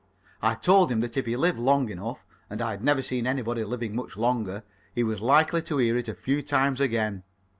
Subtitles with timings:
[0.41, 3.95] I told him that if he lived long enough and I'd never seen anybody living
[3.95, 4.63] much longer
[4.95, 7.21] he was likely to hear it a few times again.